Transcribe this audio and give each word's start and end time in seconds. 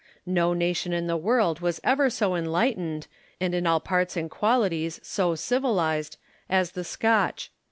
No 0.25 0.53
nation 0.55 0.93
in 0.93 1.05
the 1.05 1.15
world 1.15 1.59
was 1.59 1.79
ever 1.83 2.09
so 2.09 2.33
enlightened, 2.33 3.05
and 3.39 3.53
in 3.53 3.67
all 3.67 3.79
parts 3.79 4.17
and 4.17 4.31
qualities 4.31 4.99
so 5.03 5.35
civilised, 5.35 6.17
as 6.49 6.71
the 6.71 6.83
Scotch. 6.83 7.51